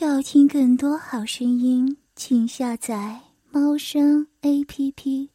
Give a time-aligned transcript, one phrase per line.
[0.00, 5.28] 要听更多好声音，请下载猫声 A P P。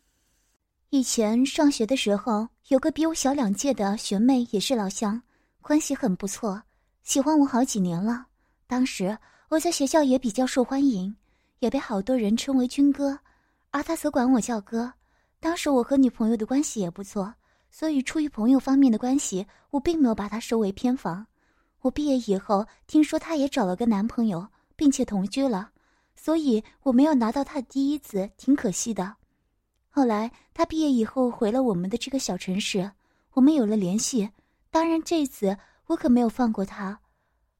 [0.90, 5.22] 以前上学的时候，有个比我小两届的学妹，也是老乡，
[5.62, 6.64] 关系很不错，
[7.04, 8.28] 喜欢我好几年了。
[8.66, 9.18] 当时
[9.50, 11.14] 我在学校也比较受欢迎，
[11.60, 13.20] 也被好多人称为军哥，
[13.72, 14.94] 而他则管我叫哥。
[15.42, 17.34] 当时我和女朋友的关系也不错，
[17.70, 21.28] 所以出于朋友方面的关系，我并没有把他收为偏房。
[21.82, 25.72] 我毕业以后，听说她也找了个男朋友，并且同居了，
[26.16, 29.16] 所以我没有拿到他的第一子，挺可惜的。
[29.90, 32.92] 后来他毕业以后回了我们的这个小城市，
[33.34, 34.30] 我们有了联系。
[34.72, 35.56] 当然这次
[35.86, 37.00] 我可没有放过他。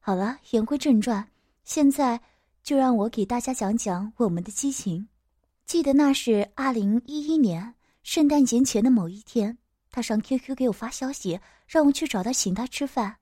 [0.00, 1.28] 好了，言归正传，
[1.62, 2.20] 现在
[2.62, 5.06] 就让我给大家讲讲我们的激情。
[5.64, 9.56] 记得那是二零一一年圣诞节前的某一天，
[9.90, 13.16] 他上 QQ 给我发消息，让我去找他请他吃饭。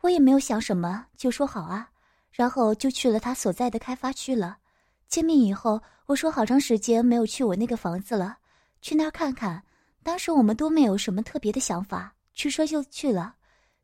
[0.00, 1.90] 我也没有想什么，就说好啊，
[2.34, 4.58] 然后就去了他所在的开发区了。
[5.08, 8.36] 见面以后，我说好长时间没有去我那个房子了，
[8.82, 9.62] 去那儿看看。
[10.02, 13.36] 当时我们都没有什么特别的想法，去说就去了。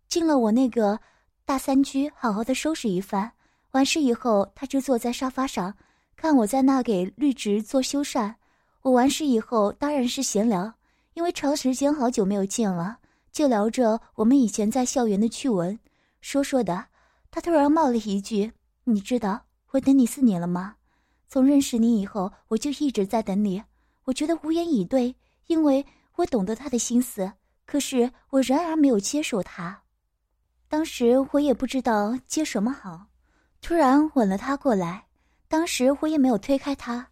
[0.08, 0.98] 进了我那个
[1.44, 3.30] 大三居，好好的收拾一番。
[3.70, 5.72] 完事以后，他就坐在沙发上，
[6.17, 8.34] 看我在那给绿植做修缮。
[8.83, 10.74] 我完事以后，当然是闲聊，
[11.14, 12.98] 因为长时间好久没有见了，
[13.30, 15.78] 就聊着我们以前在校园的趣闻。
[16.20, 16.86] 说说的，
[17.31, 18.53] 他突然冒了一句
[18.84, 20.75] ：“你知道我等你四年了吗？
[21.28, 23.62] 从认识你以后，我就一直在等你。
[24.03, 25.14] 我觉得无言以对，
[25.47, 25.86] 因为
[26.17, 27.33] 我懂得他的心思，
[27.67, 29.81] 可是我仍然没有接受他。
[30.67, 33.06] 当时我也不知道接什么好，
[33.61, 35.06] 突然吻了他过来。
[35.47, 37.08] 当时我也没有推开他，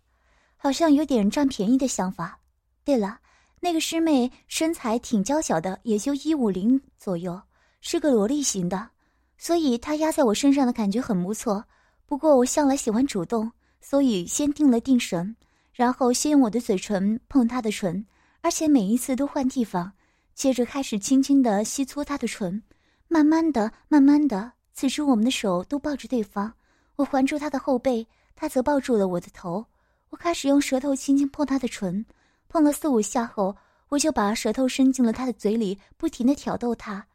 [0.57, 2.41] 好像有点占便宜的想法。
[2.83, 3.21] 对了，
[3.61, 7.41] 那个师妹身材挺娇小的，也就一五零左右，
[7.81, 8.91] 是个萝莉型的。”
[9.39, 11.65] 所以他压在我身上的感觉很不错，
[12.05, 13.51] 不过我向来喜欢主动，
[13.81, 15.37] 所以先定了定神，
[15.73, 18.05] 然后先用我的嘴唇碰他的唇，
[18.41, 19.93] 而且每一次都换地方，
[20.35, 22.61] 接着开始轻轻地吸搓他的唇，
[23.07, 26.53] 慢慢的、慢慢的，此时我们的手都抱着对方，
[26.97, 29.65] 我环住他的后背，他则抱住了我的头，
[30.11, 32.05] 我开始用舌头轻轻碰他的唇，
[32.49, 33.57] 碰了四五下后，
[33.89, 37.07] 我就把舌头伸进了他的嘴里，不停地挑逗他。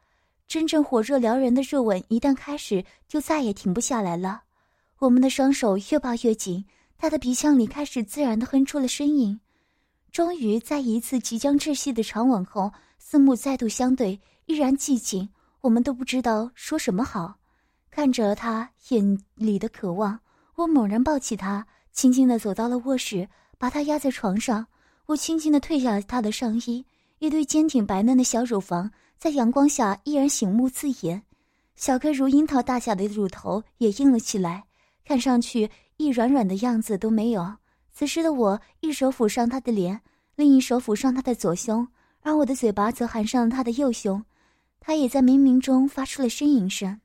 [0.48, 4.44] 真正火热撩人的热吻一旦开始，就再也停不下来了。
[5.00, 6.64] 我们的双手越抱越紧，
[6.98, 9.40] 他的鼻腔里开始自然的哼出了声音。
[10.12, 15.28] 终于在一次即将窒息的长吻后，四目再度相对，依然寂静，
[15.62, 17.36] 我们都不知道说什么好。
[17.90, 20.20] 看着他眼里的渴望，
[20.56, 23.28] 我猛然抱起他，轻轻的走到了卧室，
[23.58, 24.68] 把他压在床上。
[25.08, 26.86] 我轻轻的褪下他的上衣，
[27.20, 28.92] 一对坚挺白嫩的小乳房。
[29.18, 31.24] 在阳光下依然醒目刺眼，
[31.76, 34.66] 小颗如樱桃大小的乳头也硬了起来，
[35.06, 37.56] 看上去一软软的样子都没有。
[37.94, 40.02] 此时的我一手抚上他的脸，
[40.36, 41.88] 另一手抚上他的左胸，
[42.22, 44.24] 而我的嘴巴则含上了他的右胸，
[44.80, 47.00] 他也在冥冥中发出了呻吟声。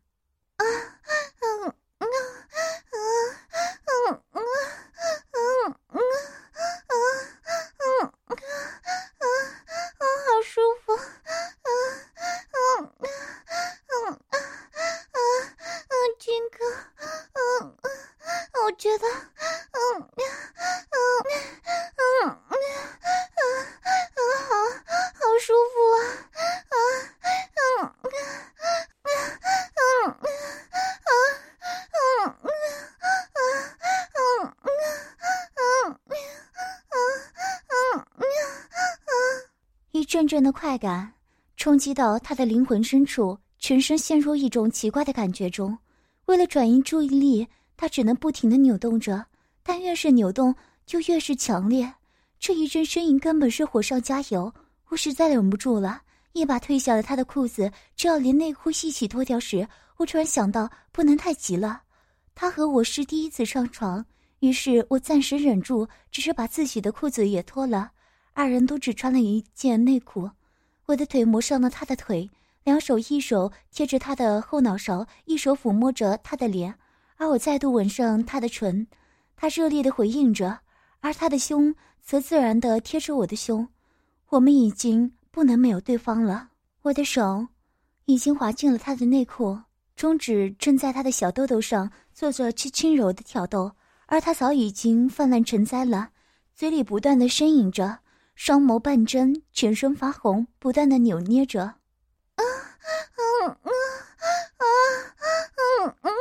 [40.08, 41.12] 阵阵的快感
[41.58, 45.76] 冲击到他的灵魂深处，全身陷入一种奇怪的感觉中。
[46.24, 47.46] 为了转移注意力。
[47.80, 49.24] 他只能不停的扭动着，
[49.62, 50.52] 但越是扭动
[50.84, 51.88] 就越是强烈。
[52.40, 54.52] 这一阵呻吟根本是火上加油，
[54.88, 56.02] 我实在忍不住了，
[56.32, 59.64] 一把褪下了他的裤子，正要连内裤一起脱掉时，
[59.96, 61.82] 我突然想到不能太急了。
[62.34, 64.04] 他和我是第一次上床，
[64.40, 67.92] 于是我暂时忍住，只是把自己的裤子也脱了。
[68.38, 70.30] 二人都只穿了一件内裤，
[70.86, 72.30] 我的腿磨上了他的腿，
[72.62, 76.76] 两手一手贴着他的后脑勺，一手抚摸着他的脸。
[77.16, 78.86] 而我再度吻上他的唇，
[79.34, 80.60] 他热烈的回应着，
[81.00, 83.66] 而他的胸则自然的贴着我的胸。
[84.28, 86.50] 我们已经不能没有对方了。
[86.82, 87.48] 我的手
[88.04, 89.58] 已经滑进了他的内裤，
[89.96, 93.72] 中指正在他的小豆豆上做着轻轻柔的挑逗，
[94.06, 96.10] 而他早已经泛滥成灾了，
[96.54, 97.98] 嘴里不断的呻吟着，
[98.40, 101.64] 双眸半睁，全身发红，不断的扭捏着。
[101.64, 101.74] 啊，
[102.36, 103.72] 嗯嗯
[104.56, 104.62] 啊，
[105.82, 106.12] 嗯嗯啊。
[106.12, 106.14] 啊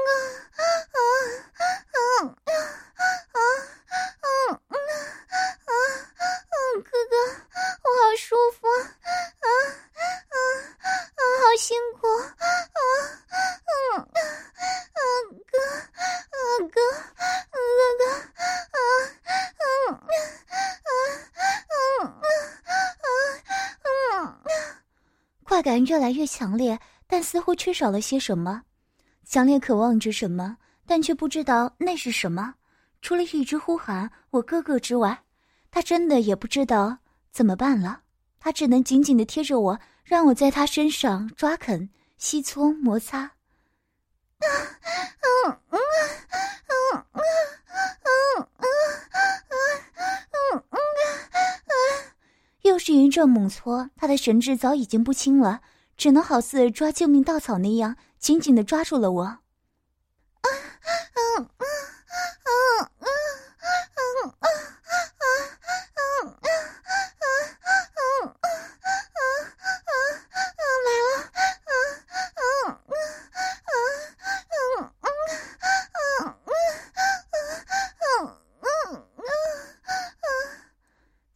[25.68, 28.62] 感越来越强烈，但似乎缺少了些什么。
[29.26, 32.54] 强烈渴望着什么，但却不知道那是什么。
[33.02, 35.24] 除了一直呼喊“我哥哥”之外，
[35.72, 37.00] 他真的也不知道
[37.32, 38.02] 怎么办了。
[38.40, 43.32] 他只能紧紧的贴着我，让我在他身上抓啃、吸搓、摩擦。
[52.62, 55.62] 又是一阵猛搓，他的神志早已经不清了，
[55.98, 59.40] 只能好似抓救命稻草那样紧紧的抓住了我。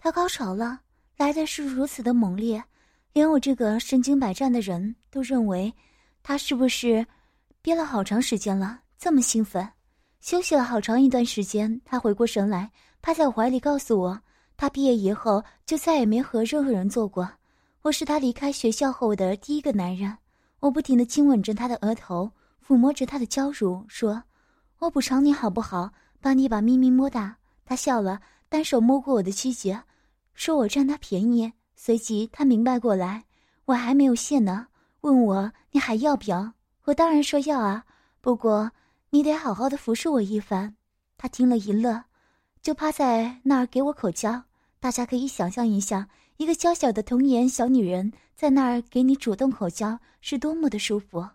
[0.03, 0.81] 他高潮了，
[1.17, 2.63] 来的是如此的猛烈，
[3.13, 5.73] 连我这个身经百战的人都认为，
[6.23, 7.05] 他是不是
[7.61, 8.79] 憋了好长时间了？
[8.97, 9.67] 这么兴奋，
[10.21, 12.71] 休息了好长一段时间，他回过神来，
[13.01, 14.21] 趴在我怀里告诉我，
[14.55, 17.29] 他毕业以后就再也没和任何人做过，
[17.81, 20.15] 我是他离开学校后的第一个男人。
[20.59, 22.31] 我不停地亲吻着他的额头，
[22.65, 24.23] 抚摸着他的娇乳，说
[24.77, 25.91] ：“我补偿你好不好？
[26.21, 27.35] 帮你把咪咪摸大。”
[27.65, 29.81] 他笑了，单手摸过我的七节。
[30.35, 31.51] 说我占他便宜，
[31.83, 33.23] 随即他明白过来，
[33.65, 34.67] 我还没有谢呢，
[34.99, 36.53] 问我你还要不要？
[36.83, 37.83] 我当然说要啊，
[38.21, 38.71] 不过
[39.09, 40.75] 你得好好的服侍我一番。
[41.17, 42.03] 他听了一乐，
[42.61, 44.43] 就趴在那儿给我口交。
[44.79, 46.07] 大家可以想象一下，
[46.37, 51.27] 一个娇小的童颜小女人在那儿给你主动口交，是多么的舒服。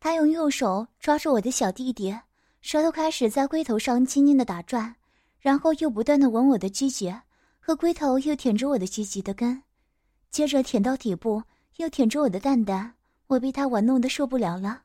[0.00, 2.12] 他用右手抓住我的小弟弟，
[2.60, 4.96] 舌头开始在龟头上轻轻的打转，
[5.38, 7.22] 然后又不断的吻我的鸡节。
[7.66, 9.62] 和龟头又舔着我的鸡鸡的根，
[10.30, 11.44] 接着舔到底部，
[11.78, 12.92] 又舔着我的蛋蛋。
[13.28, 14.82] 我被他玩弄的受不了了，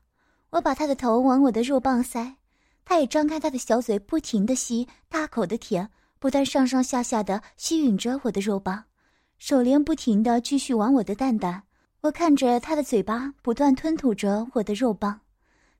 [0.48, 2.36] 我把他的头往我的肉棒塞，
[2.86, 8.84] 他也张开他的小嘴，不停的吸，大口的舔，不断上上下下的吸吮着我的肉棒，
[9.36, 11.64] 手连不停的继续玩我的蛋蛋。
[12.00, 15.20] 我看着他的嘴巴不断吞吐着我的肉棒，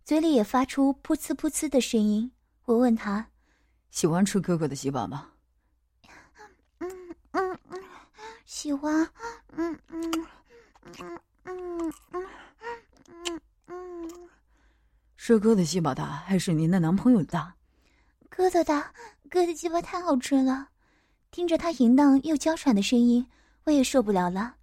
[0.05, 2.31] 嘴里也发出噗呲噗呲的声音。
[2.67, 3.29] 我问他
[3.91, 5.29] ：“喜欢吃哥哥的鸡巴吗？”
[8.53, 9.09] 喜欢，
[9.57, 10.11] 嗯嗯
[10.99, 11.93] 嗯嗯嗯
[13.25, 14.11] 嗯嗯，
[15.15, 17.55] 是哥的鸡巴大还是您的男朋友大？
[18.29, 18.93] 哥的大，
[19.31, 20.67] 哥的鸡巴太好吃了。
[21.31, 23.25] 听着他淫荡又娇喘的声音，
[23.67, 24.57] 我也受不了了，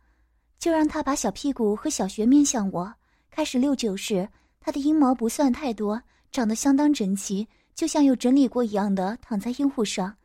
[0.60, 2.94] 就让他把小屁股和小穴面向我
[3.32, 4.28] 开始六九式。
[4.60, 10.18] 他的阴毛不算太多，长得相当整齐，就像有整理过一样的躺在阴户上，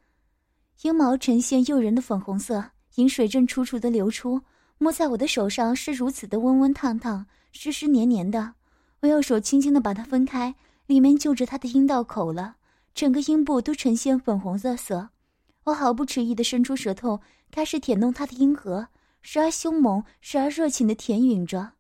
[0.80, 2.64] 阴毛呈现诱人的粉红色。
[2.96, 4.42] 饮水正楚楚的流出，
[4.78, 8.54] 摸在我的手上是如此的温温烫烫、湿湿黏黏的。
[9.00, 10.54] 我用手轻轻的把它分开，
[10.86, 12.56] 里面就着他的阴道口了，
[12.94, 15.08] 整个阴部都呈现粉红色色。
[15.64, 18.88] 我毫不迟疑的伸出舌头，开始舔弄他的阴核，
[19.22, 21.72] 时而凶猛，时而热情的舔吮着、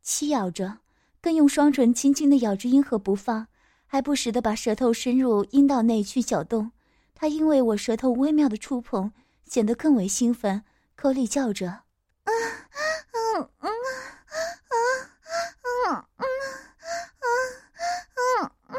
[0.00, 0.78] 吸咬着，
[1.20, 3.48] 更用双唇轻轻的咬着阴核不放，
[3.86, 6.70] 还不时的把舌头伸入阴道内去搅动。
[7.14, 9.12] 他因为我舌头微妙的触碰。
[9.50, 10.62] 显得更为兴奋，
[10.94, 11.66] 口里叫着
[12.22, 12.30] ：“啊，
[13.34, 13.68] 嗯嗯
[15.88, 16.28] 啊，嗯
[18.68, 18.74] 嗯嗯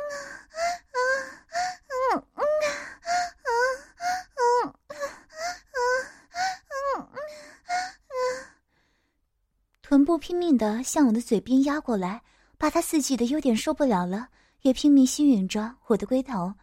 [9.81, 12.23] 臀部拼命地向我的嘴边压过来，
[12.57, 14.29] 把他刺激的有点受不了了，
[14.61, 16.53] 也拼命吸吮着我的龟头。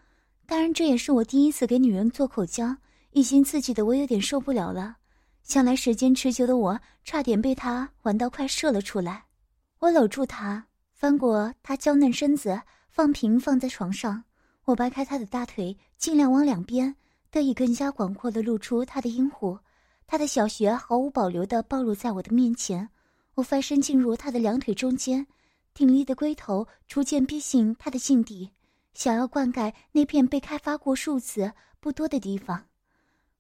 [0.47, 2.75] 当然，这也是我第一次给女人做口交，
[3.19, 4.97] 已经刺激的我有点受不了了，
[5.43, 9.25] 想来时间持久的我差点被他玩到快射了出来。
[9.81, 14.23] 我搂住他，翻过他娇嫩身子，放平放在床上。
[14.67, 16.95] 我掰开他的大腿，尽量往两边，
[17.29, 19.59] 得以更加广阔的露出他的阴户。
[20.07, 22.89] 他的小穴毫无保留地暴露在我的面前。
[23.35, 25.27] 我翻身进入他的两腿中间，
[25.75, 28.49] 挺立的龟头逐渐逼近他的境地，
[28.95, 32.65] 想要灌溉那片被开发过数次不多的地方。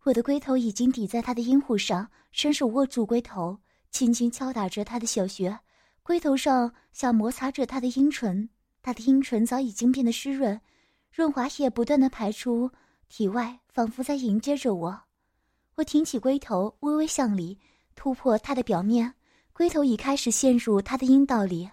[0.08, 3.58] 我的龟头已经抵在他的阴户上，伸手握住龟头，
[3.90, 5.58] 轻轻敲打着他的小穴，
[6.02, 8.48] 龟头上想摩擦着他的阴唇，
[8.80, 10.58] 他的阴唇早已经变得湿润，
[11.12, 12.70] 润滑液不断的排出
[13.10, 15.02] 体外，仿佛在迎接着我。
[15.74, 17.58] 我挺起龟头，微微向里
[17.94, 19.12] 突破它的表面，
[19.52, 21.68] 龟头已开始陷入他的阴道里。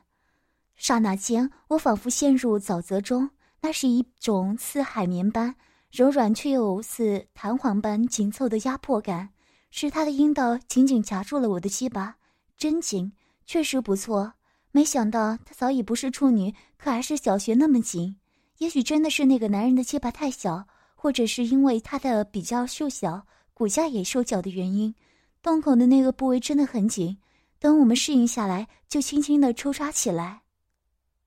[0.76, 3.30] 刹那间，我仿佛陷入沼泽中，
[3.62, 5.56] 那是一种似海绵般。
[5.92, 9.30] 柔软却又似弹簧般紧凑的压迫感，
[9.72, 12.18] 使他的阴道紧紧夹住了我的鸡巴，
[12.58, 13.14] 真紧，
[13.46, 14.34] 确实不错。
[14.72, 18.18] 没想到她早已不是处女，可还是小学那么紧。
[18.58, 24.94] 也许真的是那个男人的鸡巴太小，或者是因为他的比较瘦小，骨架也瘦小的原因，
[25.42, 27.18] 洞口的那个部位真的很紧。
[27.58, 30.42] 等我们适应下来，就轻轻的抽插起来。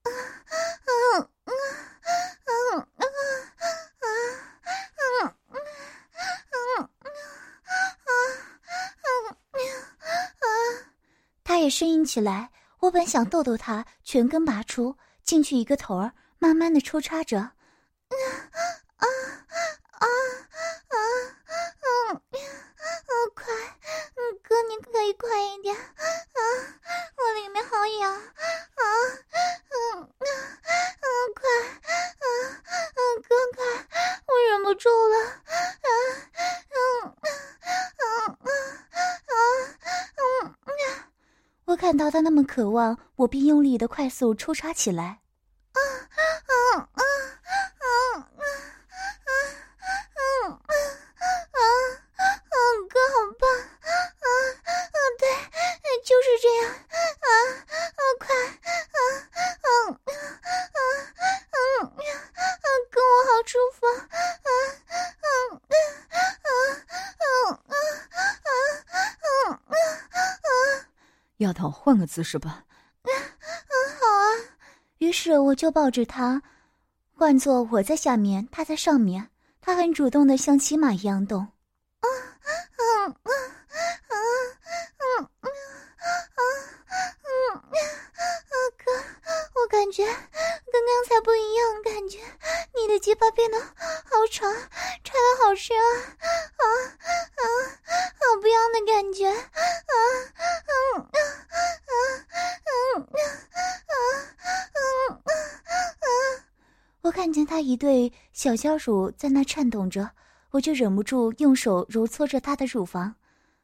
[0.03, 1.53] 啊啊啊啊
[2.45, 4.48] 啊啊啊
[11.45, 12.51] 他也呻吟起来。
[12.81, 17.51] 我本想逗逗他，全根拔出，进去一个头儿，慢慢的抽插着。
[24.69, 25.75] 你可以快一点。
[25.77, 26.41] 啊
[27.17, 28.13] 我里面好痒。
[28.13, 28.21] 啊
[29.71, 30.27] 嗯啊
[31.01, 32.27] 嗯快啊
[32.95, 33.63] 嗯哥哥
[34.27, 35.17] 我忍不住了。
[35.27, 35.89] 啊
[36.71, 38.39] 嗯嗯嗯
[39.37, 41.05] 嗯嗯
[41.67, 45.21] 我看到他那么渴望我便用力的快速抽插起来。
[45.73, 45.81] 啊
[46.47, 47.03] 啊啊
[71.89, 72.65] 换个姿势吧。
[73.05, 74.37] 嗯嗯，好啊。
[74.99, 76.43] 于是我就抱着他，
[77.15, 79.31] 换作我在下面，他在上面。
[79.63, 81.41] 他很主动的像骑马一样动。
[81.41, 83.33] 啊啊啊啊
[84.05, 84.21] 啊啊
[85.01, 85.17] 啊
[86.37, 86.43] 啊
[87.25, 87.33] 啊！
[88.85, 88.93] 哥，
[89.55, 92.19] 我感觉跟刚才不一样，感觉
[92.77, 95.89] 你的鸡巴变得好长，插的好深啊
[96.59, 97.43] 啊啊！
[98.21, 99.97] 好不一样的感觉啊啊！
[107.03, 110.09] 我看见他一对小娇乳在那颤动着，
[110.53, 113.15] 我就忍不住用手揉搓着她的乳房，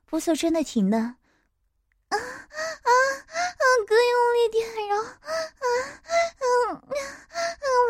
[0.04, 1.00] 不错，真的挺嫩。
[1.00, 1.16] 啊
[2.11, 2.20] 啊啊！
[3.88, 5.32] 哥用力点揉，啊啊
[6.68, 6.76] 啊，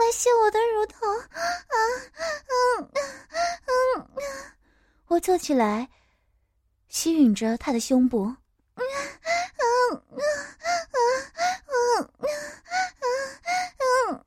[0.01, 1.19] 来吸我的乳头，啊
[2.47, 2.55] 嗯
[2.95, 3.03] 嗯
[4.07, 4.07] 嗯，
[5.09, 5.89] 我坐起来，
[6.89, 8.27] 吸吮着她的胸部，
[8.77, 10.15] 嗯嗯嗯嗯
[11.29, 11.35] 嗯
[12.07, 12.15] 嗯
[14.15, 14.25] 嗯。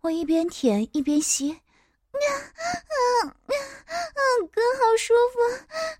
[0.00, 3.54] 我一边舔一边吸，啊啊啊，
[4.50, 5.38] 哥好舒服，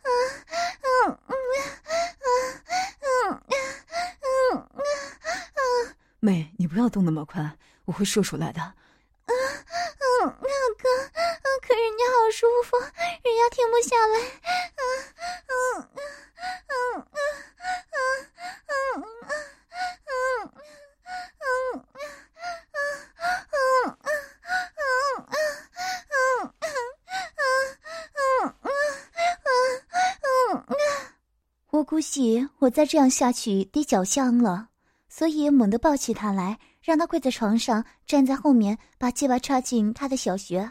[0.03, 0.11] 啊
[1.07, 1.33] 啊啊啊
[2.99, 8.75] 啊啊啊，妹，你不要动那么快，我会射出来的。
[31.99, 34.69] 估计我再这样下去得脚香了，
[35.09, 40.71] 所以猛地抱起他来，让他跪在床上，站在后面，把鸡巴插进他的小穴。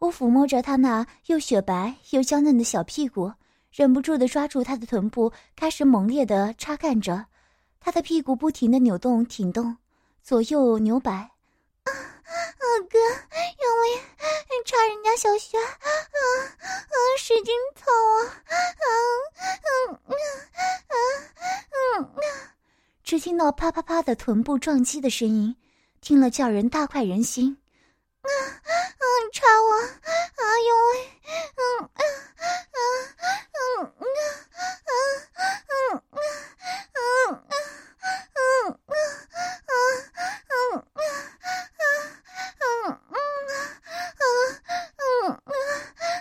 [0.00, 3.32] 我抚摸着他那又雪白又娇嫩的小屁股，
[3.72, 7.24] 忍不住的抓住他的臀部，开始猛烈的插干着。
[7.80, 9.78] 他的屁股不停的扭动挺动，
[10.22, 11.12] 左右扭摆。
[11.14, 13.96] 啊啊，哥，用力
[14.66, 15.88] 插人家小穴，啊
[16.20, 18.44] 啊，使劲操啊！
[18.44, 20.18] 啊啊啊，
[23.16, 25.56] 只听到啪啪啪的臀部撞击的声音
[26.02, 27.56] 听了叫人大快人心。
[28.20, 29.72] 啊啊插我
[30.36, 31.00] 哎呦喂
[31.56, 32.04] 嗯啊
[32.36, 35.00] 啊嗯啊嗯啊
[35.32, 41.88] 嗯啊嗯啊嗯啊嗯嗯啊
[42.60, 43.56] 嗯嗯啊
[44.18, 44.28] 嗯
[44.98, 45.48] 嗯嗯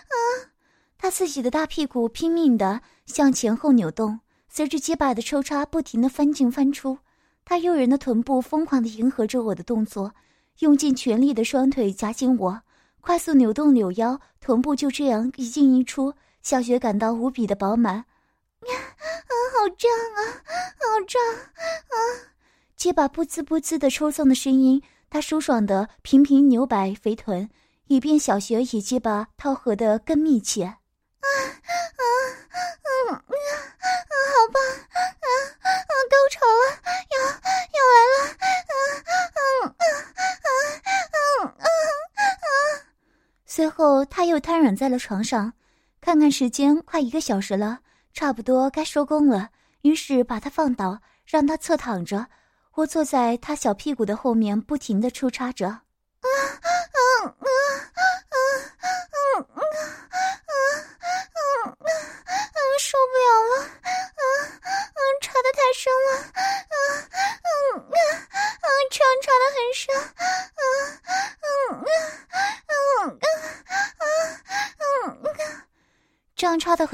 [0.07, 0.49] 嗯
[0.97, 4.21] 他自己的大屁股拼命的向前后扭动
[4.55, 6.97] 随着结巴的抽插不停的翻进翻出。
[7.43, 10.13] 他诱人的臀部疯狂的迎合着我的动作，
[10.59, 12.61] 用尽全力的双腿夹紧我，
[13.01, 16.13] 快速扭动扭腰，臀部就这样一进一出。
[16.41, 18.71] 小雪感到无比的饱满，啊，
[19.51, 20.19] 好胀啊，
[20.79, 21.95] 好胀啊！
[22.77, 24.81] 结巴不滋不滋的抽送的声音。
[25.09, 27.49] 他舒爽的频频扭摆肥臀，
[27.87, 30.75] 以便小雪与结巴套合的更密切。
[31.25, 31.27] 啊
[31.97, 31.99] 啊
[32.85, 33.11] 啊啊！
[34.31, 34.57] 好棒！
[34.61, 34.63] 啊
[35.61, 35.63] 啊！
[36.11, 36.63] 高潮了，
[37.11, 37.15] 要
[37.75, 38.13] 要来了！
[38.25, 38.27] 啊
[39.05, 39.07] 啊啊
[39.75, 39.77] 啊啊
[42.45, 42.47] 啊！
[43.45, 45.53] 随后他又瘫软在了床上，
[46.01, 47.79] 看看时间，快一个小时了，
[48.13, 49.49] 差不多该收工了，
[49.81, 52.27] 于是把他放倒，让他侧躺着。
[52.73, 55.81] 我坐在他小屁股的后面，不停的抽插着。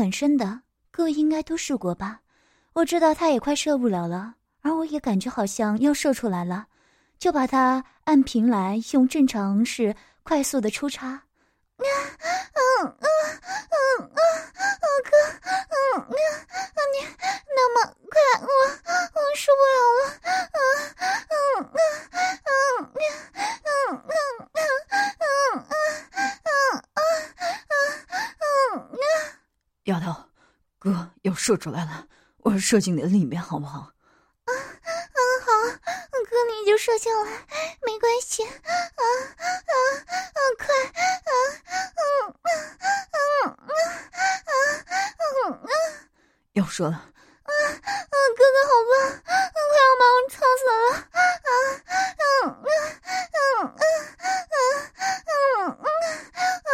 [0.02, 0.62] 很深的。
[0.90, 2.22] 各位应该都试过吧？
[2.74, 6.66] 我知道他也快射不了了，而我也感觉好像要射出来了，
[7.20, 11.22] 就把他按平来，用正常式快速的出插。
[31.52, 33.80] 射出来了，我射进你的里面好不好？
[33.80, 35.52] 啊啊好，
[36.30, 37.30] 哥你就射进来，
[37.86, 38.42] 没关系。
[38.42, 39.76] 啊啊
[40.08, 40.66] 啊快！
[40.88, 41.30] 啊
[42.00, 42.00] 嗯
[42.42, 42.56] 嗯
[43.44, 44.56] 嗯嗯
[45.44, 45.68] 嗯嗯，
[46.54, 46.92] 要射了。
[46.92, 48.96] 啊啊哥哥好棒，
[49.28, 49.36] 快
[49.76, 50.88] 要把我操死了。
[51.04, 51.20] 啊
[52.16, 52.64] 嗯嗯
[53.28, 54.56] 嗯嗯
[55.28, 55.84] 嗯嗯
[56.32, 56.72] 嗯，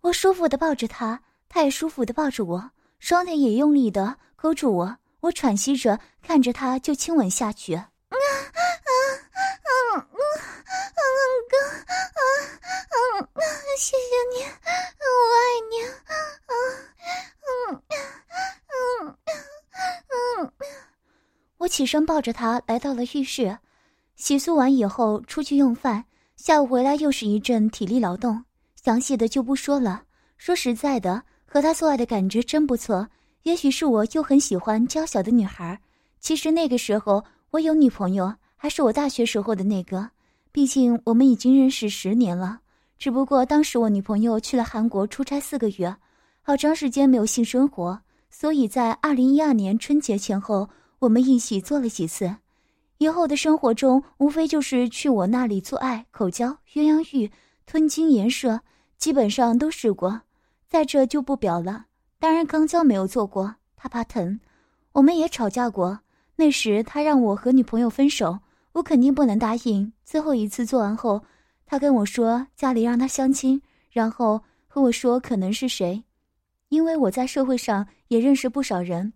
[0.00, 2.70] 我舒服的抱着他，他也舒服的抱着我。
[3.00, 7.74] 双腿也用力的勾住我，我喘息着看着他，就亲吻下去。
[7.74, 8.16] 啊啊
[8.84, 8.90] 啊
[9.64, 10.22] 啊啊！
[11.50, 12.20] 哥，啊
[12.92, 13.40] 啊啊！
[13.78, 14.44] 谢谢你，
[15.00, 15.72] 我爱你。
[15.82, 16.12] 啊
[17.48, 17.86] 嗯嗯
[19.00, 19.16] 嗯
[20.38, 20.52] 嗯。
[21.56, 23.58] 我起身抱着他来到了浴室，
[24.14, 26.04] 洗漱完以后出去用饭，
[26.36, 28.44] 下午回来又是一阵体力劳动，
[28.82, 30.04] 详细的就不说了。
[30.36, 31.24] 说实在的。
[31.52, 33.08] 和他做爱的感觉真不错，
[33.42, 35.76] 也许是我又很喜欢娇小的女孩。
[36.20, 40.08] 其实那个时候我有女朋友，还是我大学时候的那个。
[40.52, 42.60] 毕竟我们已经认识十年了。
[43.00, 45.92] 只不过当时我女朋友去了韩国出差四个月，
[46.40, 52.32] 好长时间没有性生活，所以在二零一二年春节前后，我们一起做了几次。
[52.98, 57.28] 以后的生活中，无非就是去我那里做爱、口交、鸳鸯浴、
[57.66, 58.60] 吞金、颜射，
[58.98, 60.20] 基本上都试过。
[60.70, 61.86] 在这就不表了。
[62.20, 64.38] 当然，肛交没有做过，他怕疼。
[64.92, 65.98] 我们也吵架过。
[66.36, 68.38] 那时他让我和女朋友分手，
[68.72, 69.92] 我肯定不能答应。
[70.04, 71.24] 最后一次做完后，
[71.66, 76.04] 他跟我说家里让他相亲，然后和我说可能是谁，
[76.68, 79.12] 因为我在社会上也认识不少人，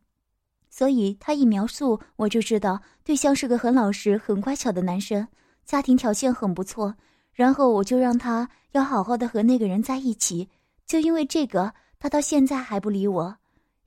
[0.68, 5.28] 所以他一描述我就知道对象是个很老实、很乖巧的男生，
[5.64, 6.96] 家庭条件很不错。
[7.32, 10.48] 然后我就让他要好好的和那个人在一起。
[10.86, 13.36] 就因为这个，他到现在还不理我，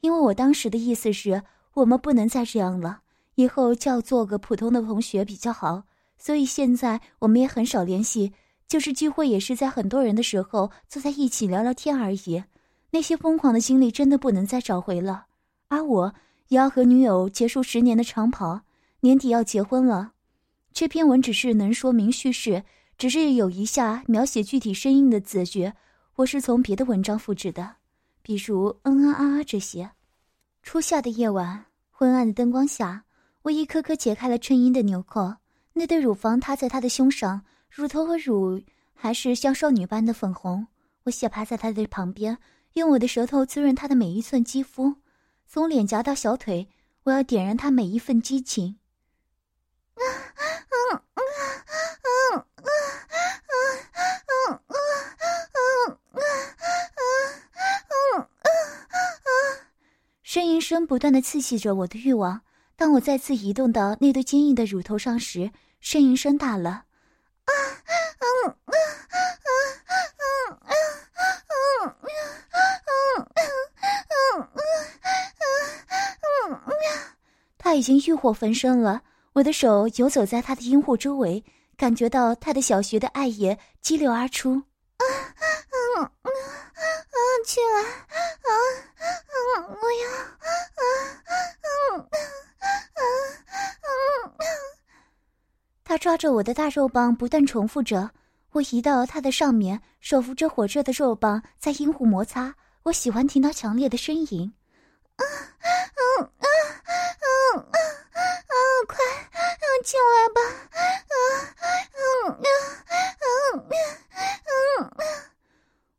[0.02, 3.02] 因为我当时的意思是我们不能再这样了，
[3.36, 5.84] 以后就要做个普通的同学比较好。
[6.18, 8.34] 所以现在我们也很少联系，
[8.68, 12.44] 就是聚会也是在很多人的时候坐在一起聊聊天而已。
[12.90, 15.26] 那些疯狂的经历真的不能再找回了。
[15.68, 16.16] 而我
[16.48, 18.62] 也要和女友结束十年的长跑，
[19.02, 20.14] 年底要结婚了。
[20.74, 22.64] 这篇文只是能说明叙事，
[22.98, 25.76] 只是有一下描写具体声音的子觉。
[26.18, 27.76] 我是从别的文章复制的，
[28.24, 29.92] 比如“嗯啊啊啊”这些。
[30.64, 33.04] 初夏的夜晚，昏暗的灯光下，
[33.44, 35.36] 我一颗颗解开了衬衣的纽扣，
[35.74, 38.60] 那对乳房塌在他的胸上，乳头和乳
[38.96, 40.66] 还是像少女般的粉红。
[41.04, 42.36] 我斜趴在他的旁边，
[42.74, 44.96] 用我的舌头滋润他的每一寸肌肤，
[45.46, 46.68] 从脸颊到小腿，
[47.04, 48.80] 我要点燃他每一份激情。
[49.94, 50.02] 啊
[50.90, 51.38] 嗯嗯
[52.34, 52.66] 嗯嗯
[54.48, 55.98] 嗯嗯嗯。
[60.38, 62.42] 呻吟声不断的刺激着我的欲望。
[62.76, 65.50] 当我再次移动到那对坚硬的乳头上时，
[65.82, 66.70] 呻吟声大了。
[66.70, 67.52] 啊，
[68.46, 68.74] 嗯，嗯，
[69.18, 70.70] 嗯，嗯，
[71.82, 71.98] 嗯，
[74.30, 74.48] 嗯，嗯，
[76.52, 76.72] 嗯，嗯，
[77.58, 79.02] 他已经欲火焚身了。
[79.34, 81.44] 我的手游走在他的阴户周围，
[81.76, 84.62] 感觉到他的小穴的爱液激流而出。
[84.98, 85.04] 啊，
[85.98, 86.30] 啊啊，啊，
[87.44, 88.07] 起来，啊，嗯，
[89.70, 90.48] 我要，啊，
[91.92, 92.08] 嗯，嗯，
[92.96, 93.00] 嗯，
[94.38, 94.42] 嗯，
[95.84, 98.12] 他抓着我的大肉棒，不断重复着。
[98.52, 102.56] 我移到他的上面，手扶着火热的肉棒在阴户摩擦。
[102.84, 104.54] 我喜欢听到强烈的呻吟。
[105.18, 106.48] 啊，啊，啊，
[106.88, 107.28] 啊，
[107.58, 107.60] 啊，
[108.16, 108.56] 啊，
[108.88, 108.96] 快，
[109.84, 110.40] 进来吧，
[110.72, 111.16] 啊，
[111.94, 112.44] 嗯，嗯，
[113.60, 113.68] 嗯，
[114.72, 114.96] 嗯。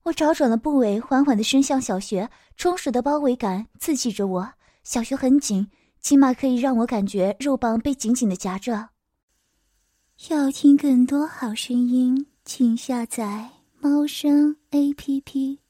[0.09, 4.53] 我找准了部位，缓缓地伸向小穴，充实的包围感刺激着我。
[4.83, 5.69] 小穴很紧，
[6.01, 8.91] 起码可以让我感觉肉棒被紧紧地夹着。
[10.31, 15.61] 要听更多好声音，请下载猫声 A P P。